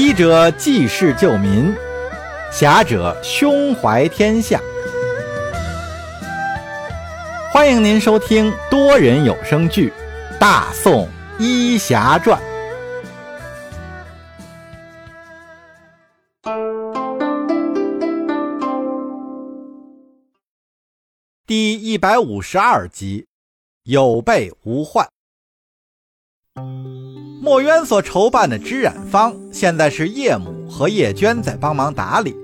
[0.00, 1.74] 医者济世救民，
[2.52, 4.60] 侠者胸怀天下。
[7.52, 9.92] 欢迎您收听多人有声剧
[10.38, 11.08] 《大宋
[11.40, 12.40] 医侠传》
[21.44, 23.26] 第一百五十二集：
[23.82, 25.08] 有备无患。
[27.40, 32.34] 墨渊所筹办的织染坊，现在是叶母和叶娟在帮忙打理。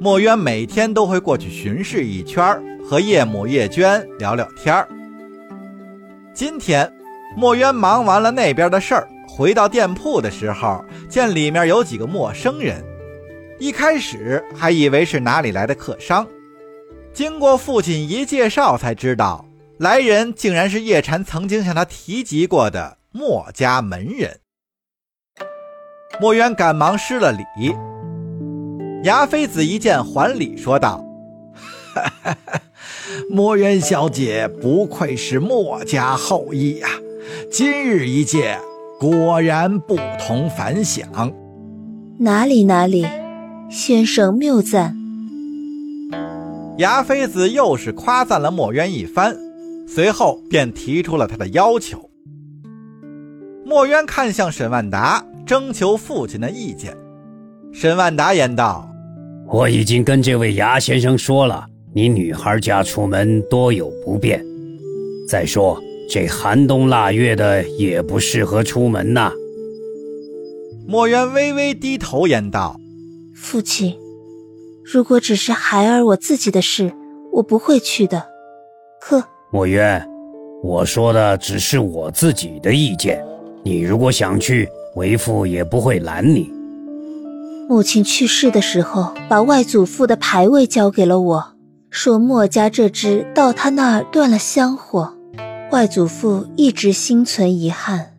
[0.00, 4.88] 墨渊每天都会过去巡视一圈和叶母、叶娟聊聊天儿。
[6.34, 6.90] 今天，
[7.36, 12.82] 墨渊忙完了那边的事儿，回到店铺的时候，见里面有几个陌生人。
[13.60, 16.26] 一开始还以为是哪里来的客商，
[17.12, 19.44] 经过父亲一介绍，才知道
[19.78, 24.40] 来人竟然是叶禅曾经向他提及过的墨家门人。
[26.20, 27.44] 墨渊赶忙施了礼。
[29.04, 31.04] 牙妃子一见还礼，说道。
[33.28, 36.88] 墨渊小姐不愧是墨家后裔呀！
[37.50, 38.58] 今日一见，
[38.98, 41.06] 果然不同凡响。
[42.18, 43.06] 哪里哪里，
[43.70, 44.96] 先生谬赞。
[46.78, 49.36] 牙妃子又是夸赞了墨渊一番，
[49.86, 52.08] 随后便提出了他的要求。
[53.72, 56.94] 墨渊看向沈万达，征求父亲的意见。
[57.72, 58.86] 沈万达言道
[59.48, 61.64] ：“我已经跟这位牙先生说了。”
[61.94, 64.44] 你女孩家出门多有不便，
[65.26, 69.32] 再说这寒冬腊月的也不适合出门呐。
[70.86, 72.78] 墨渊微微低头言道
[73.34, 73.96] ：“父亲，
[74.84, 76.92] 如果只是孩儿我自己的事，
[77.32, 78.26] 我不会去的。
[79.00, 79.24] 可……
[79.50, 80.06] 墨渊，
[80.62, 83.24] 我说的只是我自己的意见，
[83.62, 86.50] 你如果想去，为父也不会拦你。
[87.68, 91.48] 母亲去世的时候，把外祖父的牌位交给了我。”
[91.90, 95.12] 说墨家这支到他那儿断了香火，
[95.70, 98.14] 外祖父一直心存遗憾。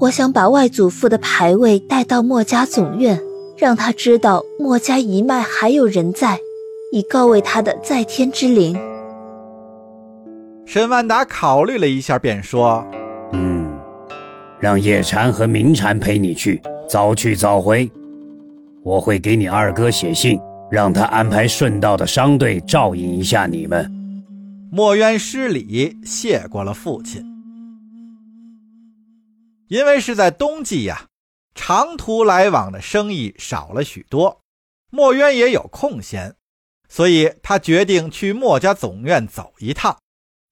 [0.00, 3.18] 我想把外祖父的牌位带到墨家总院，
[3.56, 6.38] 让他知道墨家一脉还有人在，
[6.92, 8.78] 以告慰他的在天之灵。
[10.66, 12.84] 沈万达考虑了一下，便说
[13.32, 13.59] ：“嗯，
[14.60, 17.90] 让叶禅和明禅陪你去，早去早回。
[18.84, 20.38] 我会给你二哥写信。”
[20.70, 23.90] 让他安排顺道的商队照应一下你们。
[24.70, 27.26] 墨渊施礼谢过了父亲。
[29.66, 31.06] 因为是在冬季呀，
[31.56, 34.42] 长途来往的生意少了许多，
[34.90, 36.36] 墨渊也有空闲，
[36.88, 39.98] 所以他决定去墨家总院走一趟，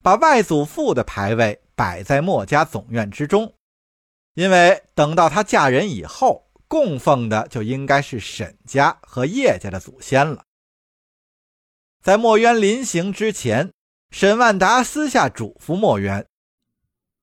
[0.03, 3.53] 把外祖父的牌位摆在墨家总院之中，
[4.33, 6.45] 因为等到她嫁人以后。
[6.71, 10.45] 供奉的就应该是沈家和叶家的祖先了。
[11.99, 13.71] 在墨渊临行之前，
[14.11, 16.23] 沈万达私下嘱咐墨渊：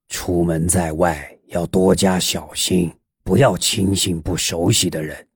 [0.09, 2.93] 出门在外要多加小心，
[3.23, 5.29] 不要轻信不熟悉的人。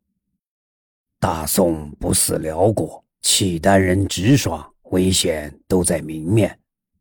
[1.21, 6.51] 大宋不似辽国，契丹人直爽，危险都在明面；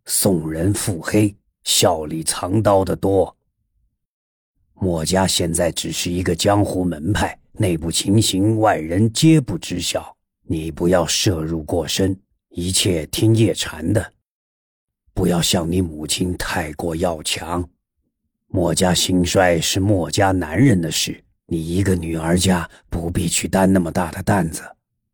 [0.05, 3.35] 宋人腹黑，笑里藏刀的多。
[4.81, 10.15] 墨家现在只是一个江湖门派，内部情形外人皆不知晓。
[10.43, 12.17] 你不要涉入过深，
[12.49, 14.13] 一切听叶禅的，
[15.13, 17.69] 不要像你母亲太过要强。
[18.47, 24.63] 墨家兴衰是墨家男人的事，你一个女儿家不必去担那么大的担子。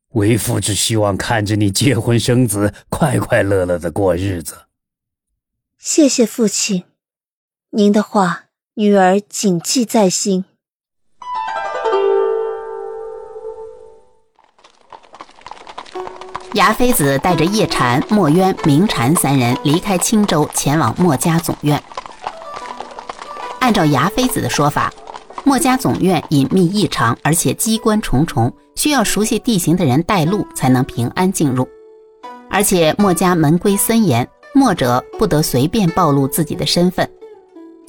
[0.10, 4.56] 为父只希望看着你结婚生子，快快乐乐的过日子。
[5.78, 6.84] 谢谢父亲，
[7.72, 8.45] 您的话。
[8.78, 10.44] 女儿谨记在心。
[16.56, 21.82] 牙妃子带着叶禅、墨渊、明禅三人离开青州，前往墨家总院。
[23.62, 24.92] 按照牙妃子的说法，
[25.46, 31.66] 墨家总院隐秘异常，而且机关重重，需要熟悉地形的人带路，才能平安进入。
[32.50, 37.10] 而且墨家门规森严，墨者不得随便暴露自己的身份。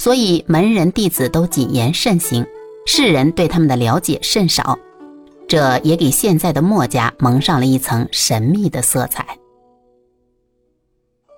[0.07, 2.47] 所以门人弟子都谨言慎行，
[2.87, 4.79] 世人对他们的了解甚少，
[5.49, 9.27] 这也给现在的墨家蒙上了一层神秘的色彩。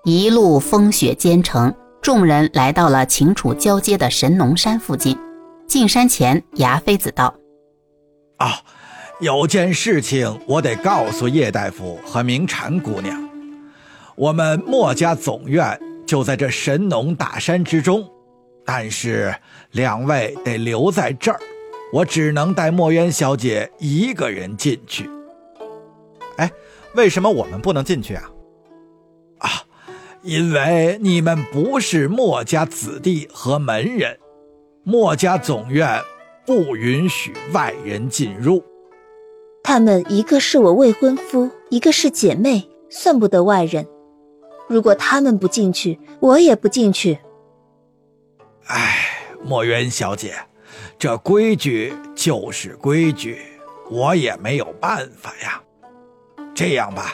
[0.03, 5.17] 一路风雪兼程，众人来到了秦楚交接的神农山附近。
[5.65, 7.33] 进山前，牙妃子道
[8.37, 8.53] ：“啊，
[9.19, 13.29] 有件事情我得告诉叶大夫和明禅姑娘，
[14.15, 15.75] 我们墨家总院
[16.05, 18.07] 就在这神农大山之中。”
[18.71, 19.33] 但是
[19.71, 21.39] 两位得留在这儿，
[21.91, 25.09] 我只能带墨渊小姐一个人进去。
[26.37, 26.51] 哎，
[26.93, 28.29] 为什么我们不能进去啊？
[29.39, 29.49] 啊，
[30.21, 34.19] 因为你们不是墨家子弟和门人，
[34.83, 35.99] 墨家总院
[36.45, 38.63] 不允许外人进入。
[39.63, 43.87] 他们一个是我未婚夫，一个是姐妹，算不得外人。
[44.67, 47.17] 如果他们不进去，我也不进去。
[48.69, 48.97] 唉，
[49.43, 50.35] 墨渊小姐。
[50.97, 53.39] 这规矩就是规矩，
[53.89, 55.61] 我也没有办法呀。
[56.53, 57.13] 这样吧，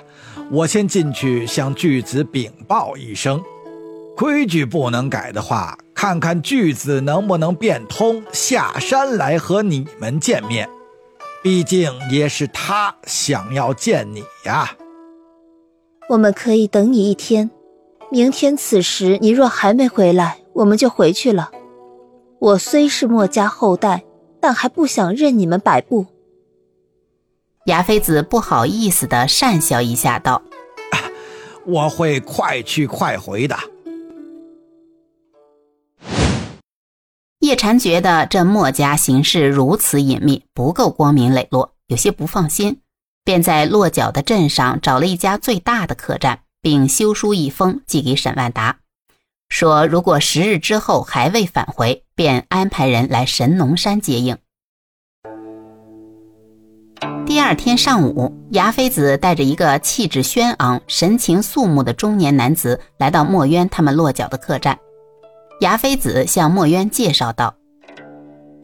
[0.52, 3.42] 我先进去向巨子禀报一声，
[4.18, 10.68] 规矩不能改的话，看看巨子能不能变通下山来和你们见面。
[11.42, 14.76] 毕竟也是他想要见你呀。
[16.10, 17.50] 我们可以等你一天，
[18.12, 21.52] 明天此时你若还没回来，我们就回去了。
[22.40, 24.06] 我虽是墨家后代，
[24.40, 26.06] 但还不想任你们摆布。
[27.66, 30.42] 牙妃子不好意思的讪笑一下，道
[31.68, 33.58] ：“我会快去快回的。”
[37.40, 42.80] 叶禅觉得这墨家行事如此隐秘，不够光明磊落，有些不放心，
[43.24, 48.78] 便在落脚的镇上找了一家最大的客栈，并修书一封寄给沈万达。
[49.56, 54.38] 说：“如果十日之后还未返回，便安排人来神农山接应。”
[57.26, 64.78] 第二天上午，牙妃子带着一个气质轩昂、神情肃穆的中年男子来到墨渊他们落脚的客栈。
[65.62, 67.56] 牙妃子向墨渊介绍道：“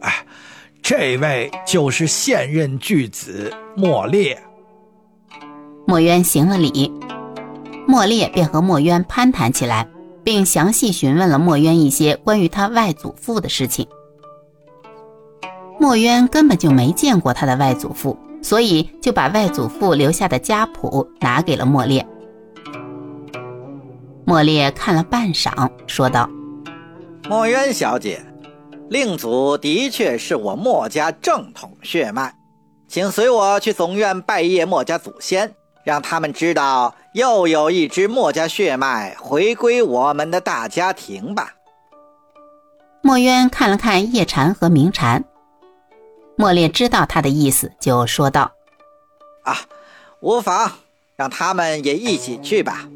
[0.03, 0.25] 哎，
[0.83, 4.37] 这位就是现任巨子莫烈。”
[5.87, 6.91] 墨渊行了礼，
[7.87, 9.87] 莫烈便和墨渊攀谈起来。
[10.31, 13.85] 并详细询问了墨渊一些关于他外祖父的事情。
[15.77, 22.07] 墨渊根本就没见过他的外祖父，所以就把外祖父留下的家谱拿给了莫烈。
[24.23, 26.29] 莫烈看了半晌，说道
[27.27, 28.21] ：“墨渊小姐，
[28.89, 32.33] 令祖的确是我墨家正统血脉，
[32.87, 41.53] 请随我去总院拜谒墨家祖先。”让他们知道又有一支墨家血脉回归我们的大家庭吧。
[43.01, 45.23] 墨渊看了看叶禅和明禅，
[46.37, 48.51] 墨烈知道他的意思，就说道
[49.43, 49.57] ：“啊，
[50.21, 50.71] 无妨，
[51.15, 52.87] 让他们也一起去吧。”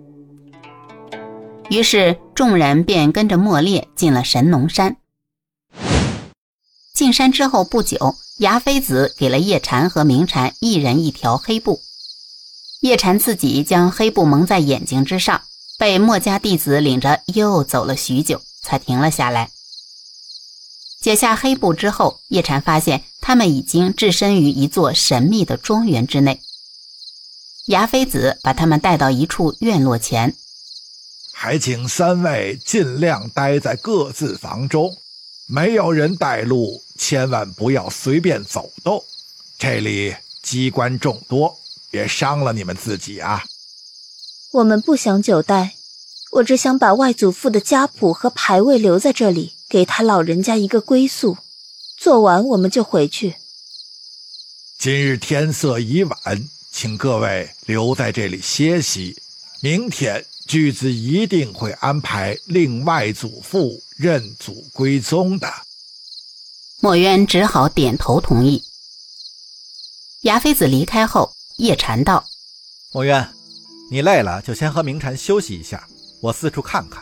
[1.72, 4.98] 于是众人便跟着莫烈进了神农山。
[6.94, 11.80] 进山之后不久，牙妃子给了叶禅和明禅一人一条黑布。
[12.86, 15.42] 叶禅自己将黑布蒙在眼睛之上，
[15.80, 19.50] 被墨家弟子领着又走了许久，才停了下来。
[21.02, 26.40] 解下黑布之后，叶禅发现他们已经置身于一座神秘的庄园之内。
[27.66, 30.36] 牙妃子把他们带到一处院落前，
[31.34, 34.96] 还请三位尽量待在各自房中，
[35.48, 39.04] 没有人带路，千万不要随便走动。
[39.58, 41.58] 这里机关众多。
[41.96, 43.46] 别伤了你们自己啊！
[44.52, 45.76] 我们不想久待，
[46.34, 51.38] 我只想把外祖父的家谱和牌位留在这里，给他老人家一个归宿。
[51.98, 53.36] 做完我们就回去。
[54.78, 59.18] 今日天色已晚，请各位留在这里歇息。
[59.62, 65.50] 明天巨子一定会安排令外祖父认祖归宗的。
[66.82, 68.62] 墨渊只好点头同意。
[70.24, 71.34] 牙妃子离开后。
[71.58, 72.26] 叶禅道
[72.92, 73.28] ：“墨渊，
[73.90, 75.88] 你累了就先和明禅休息一下，
[76.22, 77.02] 我四处看看。”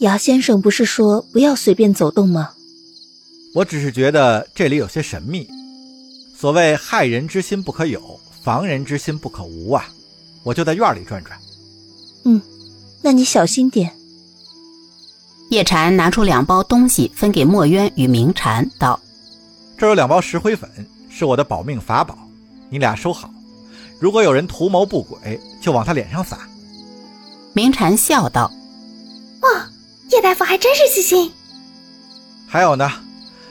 [0.00, 2.50] 牙先生不是说不要随便走动吗？
[3.54, 5.48] 我只是觉得这里有些神秘。
[6.36, 9.88] 所谓害人之心不可有，防人之心不可无啊！
[10.42, 11.38] 我就在院里转转。
[12.24, 12.42] 嗯，
[13.00, 13.90] 那你小心点。
[15.50, 19.00] 叶禅拿出两包东西分给墨渊与明禅，道
[19.78, 20.68] ：“这有两包石灰粉，
[21.08, 22.18] 是我的保命法宝，
[22.68, 23.30] 你俩收好。”
[24.04, 26.40] 如果有人图谋不轨，就往他脸上撒。
[27.54, 28.52] 明禅笑道
[29.40, 29.66] ：“哇，
[30.10, 31.32] 叶大夫还真是细心。
[32.46, 32.86] 还有呢，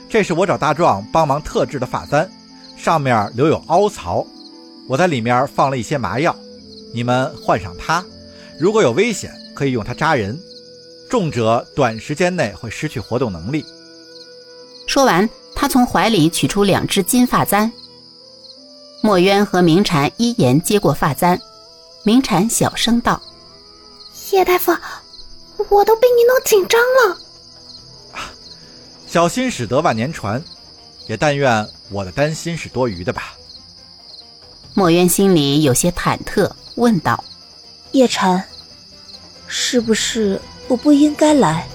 [0.08, 2.30] 这是我找大壮帮忙特制的发簪，
[2.76, 4.24] 上面留有凹槽，
[4.86, 6.32] 我在里面放了一些麻药，
[6.94, 8.04] 你们换上它，
[8.56, 10.38] 如果有危险，可以用它扎人，
[11.10, 13.64] 重者短时间内会失去活动能力。”
[14.86, 17.72] 说完，他从怀里取出两只金发簪。
[19.04, 21.38] 墨渊和明禅一言接过发簪，
[22.04, 23.20] 明禅小声道
[24.32, 24.72] ：“叶大夫，
[25.68, 27.18] 我都被你弄紧张了。”
[29.06, 30.42] 小心驶得万年船，
[31.06, 33.34] 也但愿我的担心是多余的吧？
[34.72, 37.22] 墨渊心里有些忐忑，问道
[37.92, 38.42] ：“叶禅，
[39.46, 41.68] 是不是我不应该来？”